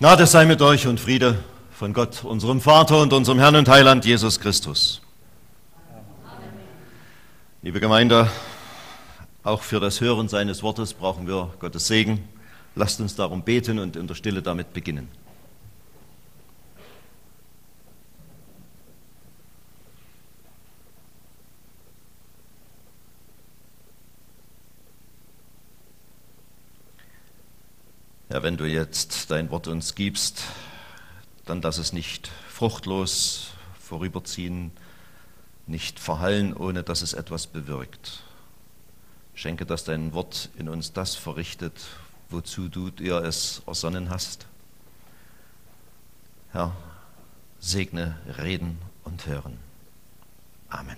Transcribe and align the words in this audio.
Gnade 0.00 0.26
sei 0.26 0.46
mit 0.46 0.62
euch 0.62 0.86
und 0.86 0.98
Friede 0.98 1.44
von 1.72 1.92
Gott, 1.92 2.24
unserem 2.24 2.62
Vater 2.62 3.02
und 3.02 3.12
unserem 3.12 3.38
Herrn 3.38 3.54
und 3.56 3.68
Heiland 3.68 4.06
Jesus 4.06 4.40
Christus. 4.40 5.02
Amen. 5.92 6.48
Liebe 7.60 7.80
Gemeinde, 7.80 8.30
auch 9.42 9.60
für 9.60 9.78
das 9.78 10.00
Hören 10.00 10.26
seines 10.26 10.62
Wortes 10.62 10.94
brauchen 10.94 11.26
wir 11.26 11.52
Gottes 11.60 11.86
Segen. 11.86 12.26
Lasst 12.74 12.98
uns 13.02 13.14
darum 13.14 13.42
beten 13.42 13.78
und 13.78 13.94
in 13.94 14.06
der 14.06 14.14
Stille 14.14 14.40
damit 14.40 14.72
beginnen. 14.72 15.06
Herr, 28.30 28.44
wenn 28.44 28.56
du 28.56 28.64
jetzt 28.64 29.32
dein 29.32 29.50
Wort 29.50 29.66
uns 29.66 29.96
gibst, 29.96 30.44
dann 31.46 31.60
lass 31.62 31.78
es 31.78 31.92
nicht 31.92 32.30
fruchtlos 32.48 33.48
vorüberziehen, 33.80 34.70
nicht 35.66 35.98
verhallen, 35.98 36.54
ohne 36.54 36.84
dass 36.84 37.02
es 37.02 37.12
etwas 37.12 37.48
bewirkt. 37.48 38.22
Schenke, 39.34 39.66
dass 39.66 39.82
dein 39.82 40.12
Wort 40.12 40.48
in 40.56 40.68
uns 40.68 40.92
das 40.92 41.16
verrichtet, 41.16 41.74
wozu 42.28 42.68
du 42.68 42.90
dir 42.90 43.16
es 43.16 43.62
ersonnen 43.66 44.10
hast. 44.10 44.46
Herr, 46.52 46.76
segne 47.58 48.16
Reden 48.38 48.78
und 49.02 49.26
Hören. 49.26 49.58
Amen. 50.68 50.96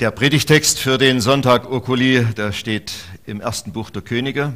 Der 0.00 0.12
Predigtext 0.12 0.78
für 0.78 0.96
den 0.96 1.20
Sonntag 1.20 1.68
Okuli, 1.68 2.24
der 2.36 2.52
steht 2.52 2.92
im 3.26 3.40
ersten 3.40 3.72
Buch 3.72 3.90
der 3.90 4.00
Könige, 4.00 4.52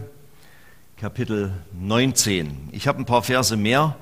Kapitel 0.96 1.52
19. 1.72 2.68
Ich 2.70 2.86
habe 2.86 3.00
ein 3.00 3.06
paar 3.06 3.24
Verse 3.24 3.56
mehr 3.56 3.96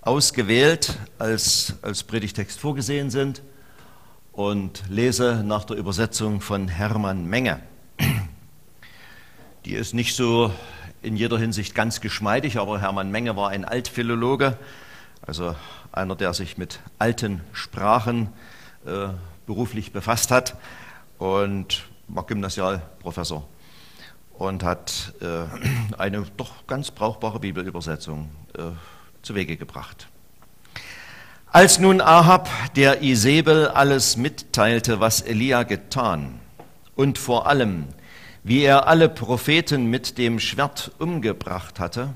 ausgewählt, 0.00 0.98
als 1.18 1.74
als 1.82 2.04
Predigtext 2.04 2.58
vorgesehen 2.58 3.10
sind 3.10 3.42
und 4.32 4.82
lese 4.88 5.42
nach 5.44 5.64
der 5.64 5.76
Übersetzung 5.76 6.40
von 6.40 6.68
Hermann 6.68 7.26
Menge. 7.26 7.60
Die 9.66 9.74
ist 9.74 9.92
nicht 9.92 10.16
so 10.16 10.54
in 11.02 11.18
jeder 11.18 11.38
Hinsicht 11.38 11.74
ganz 11.74 12.00
geschmeidig, 12.00 12.56
aber 12.56 12.80
Hermann 12.80 13.10
Menge 13.10 13.36
war 13.36 13.50
ein 13.50 13.66
Altphilologe, 13.66 14.56
also 15.20 15.54
einer, 15.92 16.16
der 16.16 16.32
sich 16.32 16.56
mit 16.56 16.80
alten 16.98 17.42
Sprachen 17.52 18.28
äh, 18.86 19.08
beruflich 19.48 19.92
befasst 19.92 20.30
hat 20.30 20.56
und 21.16 21.88
war 22.06 22.24
Gymnasialprofessor 22.26 23.48
und 24.34 24.62
hat 24.62 25.14
äh, 25.20 25.96
eine 25.96 26.26
doch 26.36 26.66
ganz 26.66 26.90
brauchbare 26.90 27.40
Bibelübersetzung 27.40 28.30
äh, 28.56 28.62
zu 29.22 29.34
Wege 29.34 29.56
gebracht. 29.56 30.08
Als 31.50 31.78
nun 31.78 32.02
Ahab 32.02 32.50
der 32.76 33.02
Isabel 33.02 33.68
alles 33.68 34.18
mitteilte, 34.18 35.00
was 35.00 35.22
Elia 35.22 35.62
getan 35.62 36.40
und 36.94 37.16
vor 37.16 37.46
allem, 37.46 37.86
wie 38.44 38.60
er 38.60 38.86
alle 38.86 39.08
Propheten 39.08 39.86
mit 39.86 40.18
dem 40.18 40.40
Schwert 40.40 40.92
umgebracht 40.98 41.80
hatte, 41.80 42.10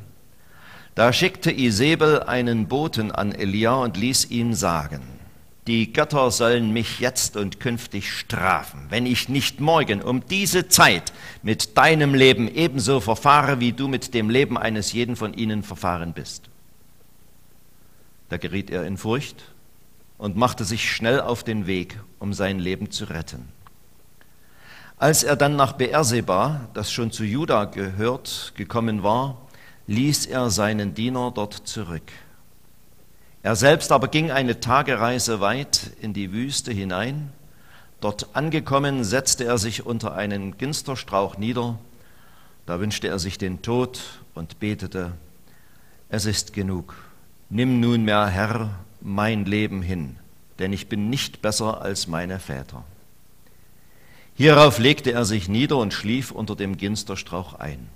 da 0.95 1.15
schickte 1.15 1.51
Isabel 1.51 2.25
einen 2.25 2.69
Boten 2.69 3.11
an 3.11 3.33
Elia 3.33 3.73
und 3.73 3.97
ließ 3.97 4.31
ihn 4.31 4.53
sagen, 4.53 5.22
die 5.67 5.93
Götter 5.93 6.31
sollen 6.33 6.73
mich 6.73 6.99
jetzt 6.99 7.37
und 7.37 7.61
künftig 7.61 8.13
strafen, 8.13 8.87
wenn 8.89 9.07
ich 9.07 9.29
nicht 9.29 9.61
morgen 9.61 10.03
um 10.03 10.27
diese 10.27 10.69
Zeit 10.69 11.13
mit 11.43 11.77
deinem 11.79 12.15
Leben 12.15 12.49
ebenso 12.49 12.99
verfahre, 13.01 13.61
wie 13.61 13.73
du 13.73 13.87
mit 13.87 14.13
dem 14.13 14.29
Leben 14.29 14.59
eines 14.59 14.93
jeden 14.93 15.15
von 15.15 15.35
ihnen 15.35 15.63
verfahren 15.63 16.15
bist. 16.15 16.51
Da 18.29 18.39
geriet 18.39 18.71
er 18.71 18.85
in 18.87 18.97
Furcht 18.97 19.45
und 20.19 20.37
machte 20.37 20.65
sich 20.65 20.91
schnell 20.91 21.21
auf 21.21 21.45
den 21.45 21.67
Weg, 21.67 22.01
um 22.19 22.33
sein 22.33 22.59
Leben 22.59 22.91
zu 22.91 23.05
retten. 23.05 23.49
Als 24.97 25.23
er 25.23 25.37
dann 25.37 25.55
nach 25.55 25.75
Beerseba, 25.75 26.69
das 26.75 26.93
schon 26.93 27.13
zu 27.13 27.25
Juda 27.25 27.67
gehört, 27.67 28.53
gekommen 28.57 29.03
war, 29.03 29.37
ließ 29.87 30.27
er 30.27 30.51
seinen 30.51 30.95
Diener 30.95 31.31
dort 31.33 31.55
zurück 31.55 32.11
er 33.43 33.57
selbst 33.57 33.91
aber 33.93 34.09
ging 34.09 34.31
eine 34.31 34.61
Tagereise 34.61 35.41
weit 35.41 35.91
in 36.01 36.13
die 36.15 36.33
Wüste 36.33 36.73
hinein. 36.73 37.33
Dort 38.01 38.35
angekommen, 38.35 39.05
setzte 39.05 39.45
er 39.45 39.59
sich 39.59 39.85
unter 39.85 40.15
einen 40.15 40.59
Ginsterstrauch 40.59 41.39
nieder. 41.39 41.79
Da 42.67 42.79
wünschte 42.79 43.09
er 43.09 43.19
sich 43.19 43.39
den 43.39 43.63
Tod 43.63 44.01
und 44.35 44.61
betete, 44.61 45.13
es 46.09 46.27
ist 46.27 46.53
genug. 46.53 46.95
Nimm 47.51 47.81
nunmehr, 47.81 48.27
Herr, 48.27 48.71
mein 49.01 49.45
Leben 49.45 49.83
hin, 49.83 50.17
denn 50.59 50.73
ich 50.73 50.89
bin 50.89 51.11
nicht 51.11 51.43
besser 51.43 51.83
als 51.83 52.07
meine 52.07 52.39
Väter. 52.39 52.85
Hierauf 54.35 54.79
legte 54.79 55.13
er 55.13 55.25
sich 55.25 55.49
nieder 55.49 55.77
und 55.77 55.93
schlief 55.93 56.31
unter 56.31 56.57
dem 56.57 56.77
Ginsterstrauch 56.77 57.55
ein. 57.55 57.89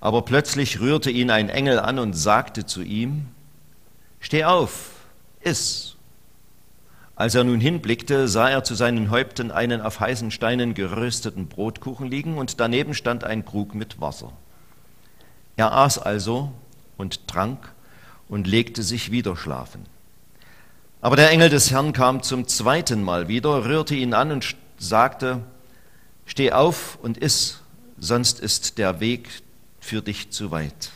Aber 0.00 0.22
plötzlich 0.22 0.80
rührte 0.80 1.10
ihn 1.10 1.30
ein 1.30 1.48
Engel 1.48 1.80
an 1.80 1.98
und 1.98 2.12
sagte 2.14 2.66
zu 2.66 2.82
ihm, 2.82 3.26
Steh 4.20 4.44
auf, 4.44 4.90
iss. 5.40 5.96
Als 7.16 7.34
er 7.34 7.44
nun 7.44 7.60
hinblickte, 7.60 8.28
sah 8.28 8.48
er 8.48 8.62
zu 8.62 8.74
seinen 8.74 9.10
Häupten 9.10 9.50
einen 9.50 9.80
auf 9.80 9.98
heißen 9.98 10.30
Steinen 10.30 10.74
gerösteten 10.74 11.48
Brotkuchen 11.48 12.08
liegen 12.08 12.38
und 12.38 12.60
daneben 12.60 12.94
stand 12.94 13.24
ein 13.24 13.44
Krug 13.44 13.74
mit 13.74 14.00
Wasser. 14.00 14.32
Er 15.56 15.72
aß 15.72 15.98
also 15.98 16.52
und 16.96 17.26
trank 17.26 17.72
und 18.28 18.46
legte 18.46 18.84
sich 18.84 19.10
wieder 19.10 19.36
schlafen. 19.36 19.86
Aber 21.00 21.16
der 21.16 21.30
Engel 21.30 21.48
des 21.48 21.70
Herrn 21.70 21.92
kam 21.92 22.22
zum 22.22 22.46
zweiten 22.46 23.02
Mal 23.02 23.28
wieder, 23.28 23.64
rührte 23.64 23.94
ihn 23.94 24.14
an 24.14 24.30
und 24.30 24.56
sagte, 24.78 25.42
Steh 26.26 26.52
auf 26.52 26.98
und 27.00 27.16
iss, 27.16 27.60
sonst 27.98 28.38
ist 28.38 28.78
der 28.78 29.00
Weg 29.00 29.28
für 29.80 30.02
dich 30.02 30.30
zu 30.30 30.50
weit. 30.50 30.90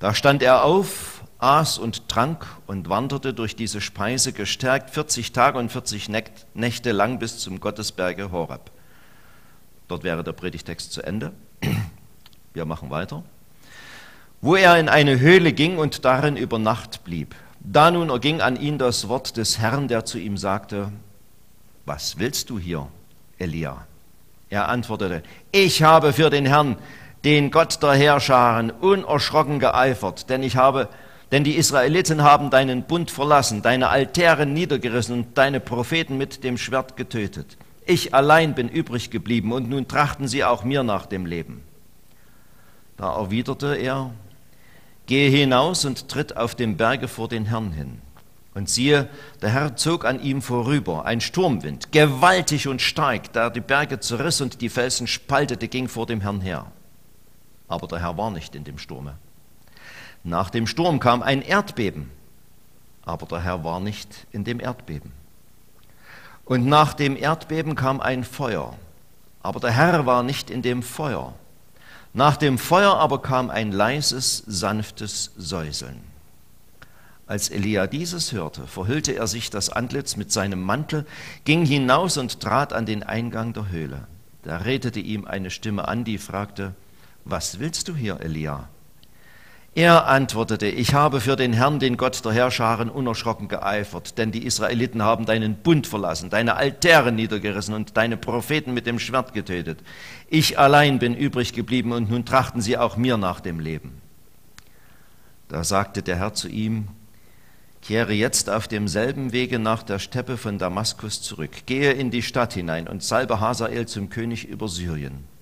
Da 0.00 0.14
stand 0.14 0.42
er 0.42 0.64
auf, 0.64 1.17
aß 1.38 1.78
und 1.78 2.08
trank 2.08 2.46
und 2.66 2.88
wanderte 2.88 3.32
durch 3.32 3.54
diese 3.54 3.80
Speise 3.80 4.32
gestärkt 4.32 4.90
40 4.90 5.32
Tage 5.32 5.58
und 5.58 5.70
40 5.70 6.08
Nächte 6.54 6.92
lang 6.92 7.18
bis 7.18 7.38
zum 7.38 7.60
Gottesberge 7.60 8.32
Horeb. 8.32 8.70
Dort 9.86 10.02
wäre 10.02 10.24
der 10.24 10.32
Predigtext 10.32 10.92
zu 10.92 11.02
Ende. 11.02 11.32
Wir 12.52 12.64
machen 12.64 12.90
weiter. 12.90 13.22
Wo 14.40 14.56
er 14.56 14.78
in 14.78 14.88
eine 14.88 15.20
Höhle 15.20 15.52
ging 15.52 15.78
und 15.78 16.04
darin 16.04 16.36
über 16.36 16.58
Nacht 16.58 17.04
blieb. 17.04 17.34
Da 17.60 17.90
nun 17.90 18.10
erging 18.10 18.40
an 18.40 18.56
ihn 18.56 18.78
das 18.78 19.08
Wort 19.08 19.36
des 19.36 19.58
Herrn, 19.58 19.88
der 19.88 20.04
zu 20.04 20.18
ihm 20.18 20.36
sagte, 20.36 20.92
was 21.86 22.18
willst 22.18 22.50
du 22.50 22.58
hier, 22.58 22.86
Elia? 23.38 23.86
Er 24.50 24.68
antwortete, 24.68 25.22
ich 25.52 25.82
habe 25.82 26.12
für 26.12 26.30
den 26.30 26.46
Herrn, 26.46 26.76
den 27.24 27.50
Gott 27.50 27.82
der 27.82 27.94
Herrscharen, 27.94 28.70
unerschrocken 28.70 29.58
geeifert, 29.58 30.30
denn 30.30 30.42
ich 30.42 30.56
habe 30.56 30.88
denn 31.30 31.44
die 31.44 31.56
Israeliten 31.56 32.22
haben 32.22 32.50
deinen 32.50 32.84
Bund 32.84 33.10
verlassen, 33.10 33.62
deine 33.62 33.88
Altäre 33.88 34.46
niedergerissen 34.46 35.14
und 35.14 35.38
deine 35.38 35.60
Propheten 35.60 36.16
mit 36.16 36.42
dem 36.42 36.56
Schwert 36.56 36.96
getötet. 36.96 37.56
Ich 37.84 38.14
allein 38.14 38.54
bin 38.54 38.68
übrig 38.68 39.10
geblieben 39.10 39.52
und 39.52 39.68
nun 39.68 39.88
trachten 39.88 40.28
sie 40.28 40.44
auch 40.44 40.64
mir 40.64 40.82
nach 40.82 41.06
dem 41.06 41.26
Leben. 41.26 41.62
Da 42.96 43.14
erwiderte 43.14 43.76
er, 43.76 44.10
gehe 45.06 45.30
hinaus 45.30 45.84
und 45.84 46.08
tritt 46.08 46.36
auf 46.36 46.54
dem 46.54 46.76
Berge 46.76 47.08
vor 47.08 47.28
den 47.28 47.46
Herrn 47.46 47.72
hin. 47.72 48.00
Und 48.54 48.68
siehe, 48.68 49.08
der 49.40 49.50
Herr 49.50 49.76
zog 49.76 50.04
an 50.04 50.20
ihm 50.20 50.42
vorüber, 50.42 51.04
ein 51.04 51.20
Sturmwind, 51.20 51.92
gewaltig 51.92 52.66
und 52.66 52.82
stark, 52.82 53.32
da 53.32 53.50
die 53.50 53.60
Berge 53.60 54.00
zerriss 54.00 54.40
und 54.40 54.60
die 54.60 54.68
Felsen 54.68 55.06
spaltete, 55.06 55.68
ging 55.68 55.88
vor 55.88 56.06
dem 56.06 56.20
Herrn 56.20 56.40
her. 56.40 56.66
Aber 57.68 57.86
der 57.86 58.00
Herr 58.00 58.16
war 58.16 58.30
nicht 58.30 58.54
in 58.56 58.64
dem 58.64 58.78
Sturme. 58.78 59.16
Nach 60.24 60.50
dem 60.50 60.66
Sturm 60.66 61.00
kam 61.00 61.22
ein 61.22 61.42
Erdbeben, 61.42 62.10
aber 63.04 63.26
der 63.26 63.40
Herr 63.40 63.64
war 63.64 63.80
nicht 63.80 64.26
in 64.32 64.44
dem 64.44 64.60
Erdbeben. 64.60 65.12
Und 66.44 66.66
nach 66.66 66.94
dem 66.94 67.16
Erdbeben 67.16 67.74
kam 67.74 68.00
ein 68.00 68.24
Feuer, 68.24 68.74
aber 69.42 69.60
der 69.60 69.70
Herr 69.70 70.06
war 70.06 70.22
nicht 70.22 70.50
in 70.50 70.62
dem 70.62 70.82
Feuer. 70.82 71.34
Nach 72.14 72.36
dem 72.36 72.58
Feuer 72.58 72.96
aber 72.96 73.20
kam 73.22 73.50
ein 73.50 73.70
leises, 73.70 74.42
sanftes 74.46 75.32
Säuseln. 75.36 76.00
Als 77.26 77.50
Elia 77.50 77.86
dieses 77.86 78.32
hörte, 78.32 78.66
verhüllte 78.66 79.12
er 79.12 79.26
sich 79.26 79.50
das 79.50 79.68
Antlitz 79.68 80.16
mit 80.16 80.32
seinem 80.32 80.62
Mantel, 80.62 81.04
ging 81.44 81.66
hinaus 81.66 82.16
und 82.16 82.40
trat 82.40 82.72
an 82.72 82.86
den 82.86 83.02
Eingang 83.02 83.52
der 83.52 83.68
Höhle. 83.68 84.06
Da 84.42 84.56
redete 84.56 85.00
ihm 85.00 85.26
eine 85.26 85.50
Stimme 85.50 85.86
an, 85.86 86.04
die 86.04 86.16
fragte, 86.16 86.74
was 87.26 87.58
willst 87.58 87.88
du 87.88 87.94
hier, 87.94 88.20
Elia? 88.20 88.70
Er 89.78 90.08
antwortete, 90.08 90.66
ich 90.66 90.92
habe 90.92 91.20
für 91.20 91.36
den 91.36 91.52
Herrn, 91.52 91.78
den 91.78 91.96
Gott 91.96 92.24
der 92.24 92.32
Herrscharen, 92.32 92.90
unerschrocken 92.90 93.46
geeifert, 93.46 94.18
denn 94.18 94.32
die 94.32 94.44
Israeliten 94.44 95.02
haben 95.02 95.24
deinen 95.24 95.54
Bund 95.54 95.86
verlassen, 95.86 96.30
deine 96.30 96.56
Altäre 96.56 97.12
niedergerissen 97.12 97.74
und 97.74 97.96
deine 97.96 98.16
Propheten 98.16 98.74
mit 98.74 98.88
dem 98.88 98.98
Schwert 98.98 99.34
getötet. 99.34 99.78
Ich 100.28 100.58
allein 100.58 100.98
bin 100.98 101.14
übrig 101.14 101.52
geblieben 101.52 101.92
und 101.92 102.10
nun 102.10 102.24
trachten 102.24 102.60
sie 102.60 102.76
auch 102.76 102.96
mir 102.96 103.18
nach 103.18 103.38
dem 103.38 103.60
Leben. 103.60 104.00
Da 105.46 105.62
sagte 105.62 106.02
der 106.02 106.16
Herr 106.16 106.34
zu 106.34 106.48
ihm, 106.48 106.88
kehre 107.80 108.12
jetzt 108.12 108.50
auf 108.50 108.66
demselben 108.66 109.30
Wege 109.30 109.60
nach 109.60 109.84
der 109.84 110.00
Steppe 110.00 110.38
von 110.38 110.58
Damaskus 110.58 111.22
zurück, 111.22 111.52
gehe 111.66 111.92
in 111.92 112.10
die 112.10 112.22
Stadt 112.22 112.52
hinein 112.52 112.88
und 112.88 113.04
salbe 113.04 113.38
Hazael 113.38 113.86
zum 113.86 114.08
König 114.08 114.44
über 114.44 114.66
Syrien. 114.66 115.37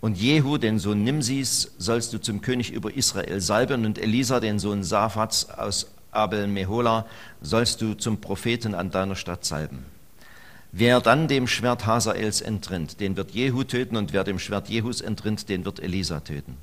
Und 0.00 0.16
Jehu, 0.16 0.58
den 0.58 0.78
Sohn 0.78 1.02
Nimsis, 1.02 1.72
sollst 1.78 2.12
du 2.12 2.18
zum 2.18 2.40
König 2.40 2.72
über 2.72 2.94
Israel 2.94 3.40
salben, 3.40 3.84
und 3.84 3.98
Elisa, 3.98 4.38
den 4.38 4.58
Sohn 4.58 4.84
Saphats 4.84 5.50
aus 5.50 5.88
Abel 6.12 6.46
Mehola, 6.46 7.06
sollst 7.40 7.80
du 7.82 7.94
zum 7.94 8.20
Propheten 8.20 8.74
an 8.74 8.90
deiner 8.90 9.16
Stadt 9.16 9.44
salben. 9.44 9.84
Wer 10.70 11.00
dann 11.00 11.26
dem 11.26 11.46
Schwert 11.46 11.86
Hazaels 11.86 12.40
entrinnt, 12.40 13.00
den 13.00 13.16
wird 13.16 13.32
Jehu 13.32 13.64
töten, 13.64 13.96
und 13.96 14.12
wer 14.12 14.22
dem 14.22 14.38
Schwert 14.38 14.68
Jehus 14.68 15.00
entrinnt, 15.00 15.48
den 15.48 15.64
wird 15.64 15.80
Elisa 15.80 16.20
töten. 16.20 16.56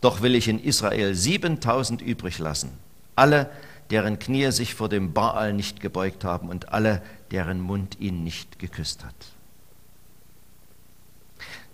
Doch 0.00 0.20
will 0.20 0.34
ich 0.34 0.48
in 0.48 0.58
Israel 0.58 1.14
7000 1.14 2.02
übrig 2.02 2.38
lassen, 2.40 2.70
alle, 3.14 3.50
deren 3.90 4.18
Knie 4.18 4.50
sich 4.50 4.74
vor 4.74 4.88
dem 4.88 5.12
Baal 5.12 5.52
nicht 5.52 5.80
gebeugt 5.80 6.24
haben 6.24 6.48
und 6.48 6.70
alle, 6.70 7.02
deren 7.30 7.60
Mund 7.60 8.00
ihn 8.00 8.24
nicht 8.24 8.58
geküsst 8.58 9.04
hat. 9.04 9.14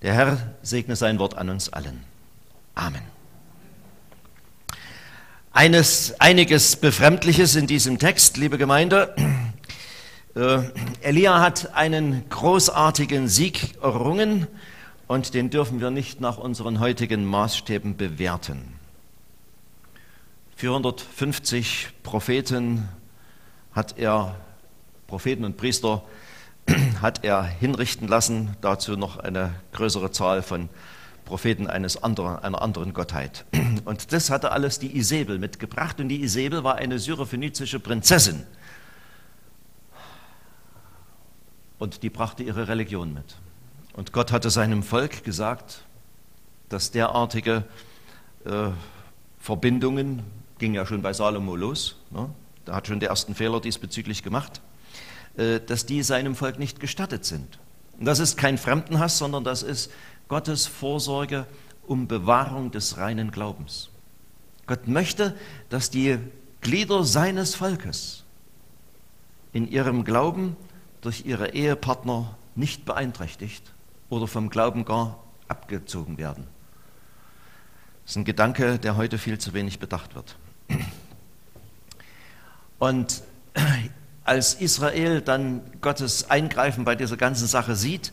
Der 0.02 0.14
Herr 0.14 0.54
segne 0.62 0.94
sein 0.94 1.18
Wort 1.18 1.36
an 1.36 1.50
uns 1.50 1.72
allen. 1.72 2.04
Amen. 2.76 3.02
Eines, 5.50 6.20
einiges 6.20 6.76
Befremdliches 6.76 7.56
in 7.56 7.66
diesem 7.66 7.98
Text, 7.98 8.36
liebe 8.36 8.58
Gemeinde. 8.58 9.14
Äh, 10.36 10.60
Elia 11.00 11.40
hat 11.40 11.74
einen 11.74 12.28
großartigen 12.28 13.26
Sieg 13.26 13.74
errungen 13.82 14.46
und 15.08 15.34
den 15.34 15.50
dürfen 15.50 15.80
wir 15.80 15.90
nicht 15.90 16.20
nach 16.20 16.38
unseren 16.38 16.78
heutigen 16.78 17.24
Maßstäben 17.24 17.96
bewerten. 17.96 18.74
450 20.54 21.88
Propheten 22.04 22.88
hat 23.72 23.98
er, 23.98 24.36
Propheten 25.08 25.44
und 25.44 25.56
Priester, 25.56 26.04
hat 27.02 27.24
er 27.24 27.42
hinrichten 27.42 28.08
lassen, 28.08 28.56
dazu 28.60 28.96
noch 28.96 29.18
eine 29.18 29.54
größere 29.72 30.10
Zahl 30.10 30.42
von 30.42 30.68
Propheten 31.24 31.66
eines 31.66 32.02
anderen, 32.02 32.38
einer 32.38 32.62
anderen 32.62 32.92
Gottheit. 32.92 33.44
Und 33.84 34.12
das 34.12 34.30
hatte 34.30 34.52
alles 34.52 34.78
die 34.78 34.96
Isabel 34.96 35.38
mitgebracht 35.38 36.00
und 36.00 36.08
die 36.08 36.22
Isabel 36.22 36.64
war 36.64 36.76
eine 36.76 36.98
syrophönizische 36.98 37.80
Prinzessin. 37.80 38.44
Und 41.78 42.02
die 42.02 42.10
brachte 42.10 42.42
ihre 42.42 42.68
Religion 42.68 43.14
mit. 43.14 43.36
Und 43.94 44.12
Gott 44.12 44.32
hatte 44.32 44.50
seinem 44.50 44.82
Volk 44.82 45.24
gesagt, 45.24 45.84
dass 46.68 46.90
derartige 46.90 47.64
äh, 48.44 48.70
Verbindungen, 49.38 50.22
ging 50.58 50.74
ja 50.74 50.84
schon 50.84 51.02
bei 51.02 51.12
Salomo 51.12 51.56
los, 51.56 51.96
ne? 52.10 52.28
da 52.64 52.74
hat 52.74 52.88
schon 52.88 53.00
die 53.00 53.06
ersten 53.06 53.34
Fehler 53.34 53.60
diesbezüglich 53.60 54.22
gemacht, 54.22 54.60
dass 55.38 55.86
die 55.86 56.02
seinem 56.02 56.34
Volk 56.34 56.58
nicht 56.58 56.80
gestattet 56.80 57.24
sind. 57.24 57.58
Und 57.98 58.04
das 58.04 58.18
ist 58.18 58.36
kein 58.36 58.58
Fremdenhass, 58.58 59.18
sondern 59.18 59.44
das 59.44 59.62
ist 59.62 59.90
Gottes 60.26 60.66
Vorsorge 60.66 61.46
um 61.86 62.08
Bewahrung 62.08 62.70
des 62.70 62.98
reinen 62.98 63.30
Glaubens. 63.30 63.90
Gott 64.66 64.88
möchte, 64.88 65.34
dass 65.70 65.90
die 65.90 66.18
Glieder 66.60 67.04
seines 67.04 67.54
Volkes 67.54 68.24
in 69.52 69.70
ihrem 69.70 70.04
Glauben 70.04 70.56
durch 71.00 71.24
ihre 71.24 71.50
Ehepartner 71.54 72.36
nicht 72.54 72.84
beeinträchtigt 72.84 73.72
oder 74.10 74.26
vom 74.26 74.50
Glauben 74.50 74.84
gar 74.84 75.22
abgezogen 75.46 76.18
werden. 76.18 76.46
Das 78.04 78.12
ist 78.12 78.16
ein 78.16 78.24
Gedanke, 78.24 78.78
der 78.78 78.96
heute 78.96 79.18
viel 79.18 79.38
zu 79.38 79.52
wenig 79.54 79.78
bedacht 79.78 80.14
wird. 80.14 80.36
Und 82.78 83.22
als 84.28 84.54
Israel 84.54 85.22
dann 85.22 85.62
Gottes 85.80 86.28
Eingreifen 86.30 86.84
bei 86.84 86.94
dieser 86.94 87.16
ganzen 87.16 87.46
Sache 87.46 87.74
sieht, 87.74 88.12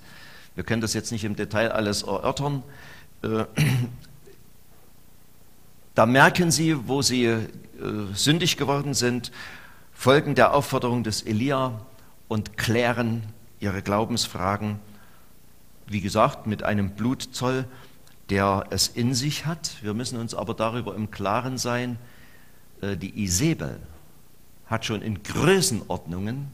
wir 0.56 0.64
können 0.64 0.82
das 0.82 0.94
jetzt 0.94 1.12
nicht 1.12 1.26
im 1.26 1.36
Detail 1.36 1.74
alles 1.74 2.04
erörtern, 2.04 2.64
äh, 3.22 3.44
da 5.94 6.06
merken 6.06 6.52
sie, 6.52 6.88
wo 6.88 7.02
sie 7.02 7.26
äh, 7.26 7.48
sündig 8.14 8.56
geworden 8.56 8.94
sind, 8.94 9.34
folgen 9.92 10.36
der 10.36 10.54
Aufforderung 10.54 11.04
des 11.04 11.22
Elia 11.22 11.82
und 12.30 12.58
klären 12.58 13.24
ihre 13.60 13.82
Glaubensfragen, 13.82 14.80
wie 15.88 16.02
gesagt, 16.02 16.48
mit 16.48 16.64
einem 16.64 16.92
Blutzoll, 16.92 17.66
der 18.30 18.68
es 18.70 18.88
in 18.88 19.14
sich 19.14 19.46
hat. 19.46 19.76
Wir 19.82 19.94
müssen 19.94 20.18
uns 20.18 20.34
aber 20.34 20.54
darüber 20.54 20.96
im 20.96 21.12
Klaren 21.12 21.58
sein, 21.58 21.98
äh, 22.82 22.96
die 22.96 23.22
Isabel, 23.22 23.80
hat 24.68 24.86
schon 24.86 25.02
in 25.02 25.24
Größenordnungen 25.24 26.52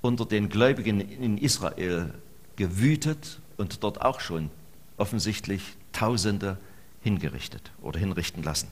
unter 0.00 0.26
den 0.26 0.48
Gläubigen 0.48 1.00
in 1.00 1.38
Israel 1.38 2.14
gewütet 2.56 3.40
und 3.56 3.82
dort 3.82 4.02
auch 4.02 4.20
schon 4.20 4.50
offensichtlich 4.96 5.76
Tausende 5.92 6.56
hingerichtet 7.02 7.70
oder 7.82 8.00
hinrichten 8.00 8.42
lassen. 8.42 8.68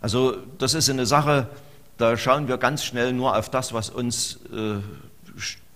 Also 0.00 0.36
das 0.58 0.74
ist 0.74 0.88
eine 0.88 1.06
Sache, 1.06 1.48
da 1.98 2.16
schauen 2.16 2.48
wir 2.48 2.58
ganz 2.58 2.84
schnell 2.84 3.12
nur 3.12 3.36
auf 3.36 3.50
das, 3.50 3.72
was 3.72 3.90
uns 3.90 4.38
äh, 4.52 4.78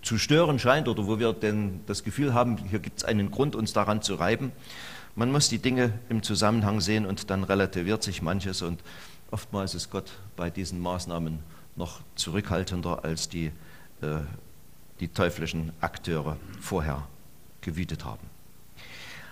zu 0.03 0.19
stören 0.19 0.59
scheint 0.59 0.89
oder 0.89 1.07
wo 1.07 1.19
wir 1.19 1.33
denn 1.33 1.81
das 1.87 2.05
Gefühl 2.05 2.35
haben, 2.35 2.57
hier 2.57 2.79
gibt 2.79 2.99
es 2.99 3.05
einen 3.05 3.31
Grund, 3.31 3.55
uns 3.55 3.73
daran 3.73 4.03
zu 4.03 4.15
reiben. 4.15 4.53
Man 5.15 5.33
muss 5.33 5.49
die 5.49 5.59
Dinge 5.59 5.93
im 6.09 6.23
Zusammenhang 6.23 6.81
sehen 6.81 7.05
und 7.05 7.31
dann 7.31 7.45
relativiert 7.45 8.03
sich 8.03 8.23
manches 8.23 8.63
und 8.63 8.81
oftmals 9.31 9.75
ist 9.75 9.91
Gott 9.91 10.11
bei 10.37 10.51
diesen 10.51 10.81
Maßnahmen 10.81 11.41
noch 11.81 12.01
zurückhaltender 12.15 13.05
als 13.05 13.29
die, 13.29 13.47
äh, 14.03 14.21
die 15.01 15.09
teuflischen 15.09 15.73
Akteure 15.81 16.37
vorher 16.61 17.09
gewütet 17.63 18.05
haben. 18.05 18.29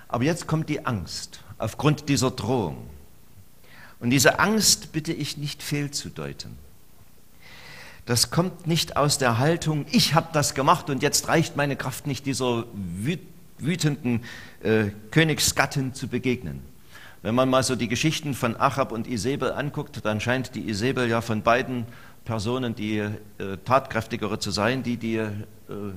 Aber 0.09 0.25
jetzt 0.25 0.49
kommt 0.49 0.69
die 0.69 0.85
Angst 0.87 1.45
aufgrund 1.59 2.09
dieser 2.09 2.33
Drohung. 2.33 2.91
Und 4.01 4.11
diese 4.11 4.39
Angst 4.39 4.93
bitte 4.93 5.13
ich 5.13 5.37
nicht 5.37 5.63
fehlzudeuten. 5.63 6.57
Das 8.07 8.31
kommt 8.31 8.67
nicht 8.67 8.97
aus 8.97 9.19
der 9.19 9.39
Haltung, 9.39 9.85
ich 9.91 10.15
habe 10.15 10.29
das 10.33 10.55
gemacht 10.55 10.89
und 10.89 11.03
jetzt 11.03 11.29
reicht 11.29 11.57
meine 11.57 11.77
Kraft 11.77 12.07
nicht, 12.07 12.25
dieser 12.25 12.65
wütenden 13.59 14.25
äh, 14.63 14.87
Königsgattin 15.11 15.93
zu 15.93 16.09
begegnen. 16.09 16.63
Wenn 17.21 17.35
man 17.35 17.51
mal 17.51 17.63
so 17.63 17.77
die 17.77 17.89
Geschichten 17.89 18.33
von 18.33 18.59
Achab 18.59 18.93
und 18.93 19.07
Isabel 19.09 19.53
anguckt, 19.53 20.05
dann 20.07 20.21
scheint 20.21 20.55
die 20.55 20.69
Isabel 20.71 21.09
ja 21.09 21.21
von 21.21 21.43
beiden 21.43 21.85
Personen, 22.29 22.75
die 22.75 22.99
äh, 22.99 23.11
tatkräftigere 23.65 24.39
zu 24.39 24.51
sein, 24.51 24.83
die 24.83 24.99
die 24.99 25.17
äh, 25.17 25.31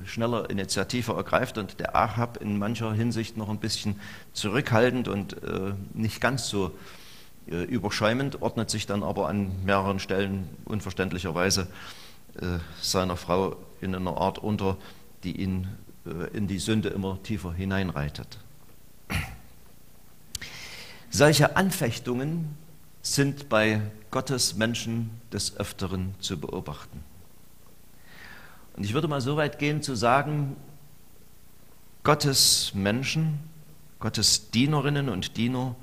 schneller 0.06 0.48
Initiative 0.48 1.12
ergreift 1.12 1.58
und 1.58 1.78
der 1.78 1.94
Ahab 1.94 2.38
in 2.38 2.56
mancher 2.58 2.94
Hinsicht 2.94 3.36
noch 3.36 3.50
ein 3.50 3.58
bisschen 3.58 4.00
zurückhaltend 4.32 5.08
und 5.08 5.42
äh, 5.42 5.74
nicht 5.92 6.22
ganz 6.22 6.48
so 6.48 6.70
äh, 7.50 7.64
überschäumend, 7.64 8.40
ordnet 8.40 8.70
sich 8.70 8.86
dann 8.86 9.02
aber 9.02 9.28
an 9.28 9.62
mehreren 9.66 9.98
Stellen 9.98 10.48
unverständlicherweise 10.64 11.66
äh, 12.40 12.60
seiner 12.80 13.18
Frau 13.18 13.56
in 13.82 13.94
einer 13.94 14.16
Art 14.16 14.38
unter, 14.38 14.78
die 15.24 15.38
ihn 15.38 15.68
äh, 16.06 16.34
in 16.34 16.46
die 16.46 16.60
Sünde 16.60 16.88
immer 16.88 17.22
tiefer 17.22 17.52
hineinreitet. 17.52 18.38
Solche 21.10 21.56
Anfechtungen 21.56 22.56
sind 23.02 23.48
bei 23.48 23.80
Gottes 24.10 24.54
Menschen 24.54 25.10
des 25.32 25.56
Öfteren 25.56 26.14
zu 26.20 26.38
beobachten. 26.38 27.02
Und 28.76 28.84
ich 28.84 28.94
würde 28.94 29.08
mal 29.08 29.20
so 29.20 29.36
weit 29.36 29.58
gehen 29.58 29.82
zu 29.82 29.94
sagen, 29.94 30.56
Gottes 32.04 32.72
Menschen, 32.74 33.38
Gottes 34.00 34.50
Dienerinnen 34.50 35.08
und 35.08 35.36
Diener 35.36 35.76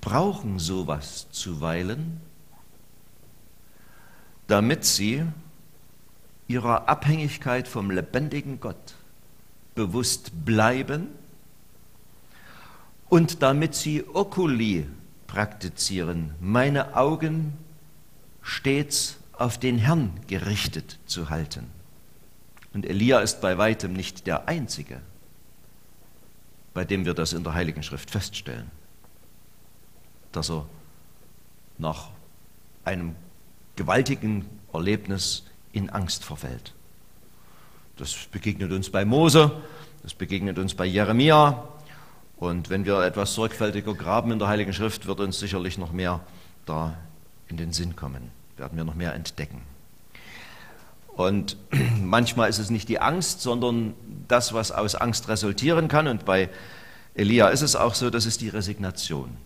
brauchen 0.00 0.58
sowas 0.58 1.28
zuweilen, 1.30 2.20
damit 4.46 4.84
sie 4.84 5.24
ihrer 6.48 6.88
Abhängigkeit 6.88 7.68
vom 7.68 7.90
lebendigen 7.90 8.60
Gott 8.60 8.94
bewusst 9.74 10.44
bleiben 10.44 11.08
und 13.08 13.42
damit 13.42 13.74
sie 13.74 14.04
Okuli 14.06 14.86
praktizieren, 15.36 16.34
meine 16.40 16.96
Augen 16.96 17.52
stets 18.40 19.18
auf 19.34 19.58
den 19.58 19.76
Herrn 19.76 20.18
gerichtet 20.28 20.98
zu 21.04 21.28
halten. 21.28 21.66
Und 22.72 22.86
Elia 22.86 23.18
ist 23.18 23.42
bei 23.42 23.58
weitem 23.58 23.92
nicht 23.92 24.26
der 24.26 24.48
Einzige, 24.48 25.02
bei 26.72 26.86
dem 26.86 27.04
wir 27.04 27.12
das 27.12 27.34
in 27.34 27.44
der 27.44 27.52
Heiligen 27.52 27.82
Schrift 27.82 28.08
feststellen, 28.10 28.70
dass 30.32 30.50
er 30.50 30.64
nach 31.76 32.08
einem 32.86 33.14
gewaltigen 33.76 34.48
Erlebnis 34.72 35.44
in 35.72 35.90
Angst 35.90 36.24
verfällt. 36.24 36.72
Das 37.98 38.14
begegnet 38.32 38.72
uns 38.72 38.88
bei 38.88 39.04
Mose, 39.04 39.52
das 40.02 40.14
begegnet 40.14 40.58
uns 40.58 40.74
bei 40.74 40.86
Jeremia. 40.86 41.68
Und 42.36 42.68
wenn 42.68 42.84
wir 42.84 43.02
etwas 43.02 43.34
sorgfältiger 43.34 43.94
graben 43.94 44.30
in 44.30 44.38
der 44.38 44.48
Heiligen 44.48 44.72
Schrift, 44.72 45.06
wird 45.06 45.20
uns 45.20 45.38
sicherlich 45.38 45.78
noch 45.78 45.92
mehr 45.92 46.20
da 46.66 46.96
in 47.48 47.56
den 47.56 47.72
Sinn 47.72 47.96
kommen, 47.96 48.30
werden 48.56 48.76
wir 48.76 48.84
noch 48.84 48.94
mehr 48.94 49.14
entdecken. 49.14 49.62
Und 51.16 51.56
manchmal 52.02 52.50
ist 52.50 52.58
es 52.58 52.68
nicht 52.68 52.88
die 52.88 53.00
Angst, 53.00 53.40
sondern 53.40 53.94
das, 54.28 54.52
was 54.52 54.70
aus 54.70 54.94
Angst 54.94 55.28
resultieren 55.28 55.88
kann. 55.88 56.08
Und 56.08 56.26
bei 56.26 56.50
Elia 57.14 57.48
ist 57.48 57.62
es 57.62 57.74
auch 57.74 57.94
so, 57.94 58.10
das 58.10 58.26
ist 58.26 58.42
die 58.42 58.50
Resignation. 58.50 59.36